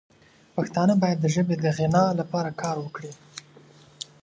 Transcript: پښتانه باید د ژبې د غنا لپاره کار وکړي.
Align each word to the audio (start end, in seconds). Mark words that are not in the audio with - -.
پښتانه 0.55 0.93
باید 1.01 1.19
د 1.21 1.25
ژبې 1.35 1.55
د 1.59 1.65
غنا 1.77 2.05
لپاره 2.19 2.57
کار 2.61 2.75
وکړي. 2.81 3.11